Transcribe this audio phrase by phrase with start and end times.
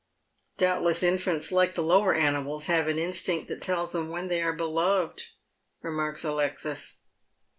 [0.57, 4.51] "Doubtless infants, Hke the lower animals, have an instinct that tells them when they are
[4.51, 5.25] beloved,"
[5.83, 7.01] remarks Alexis.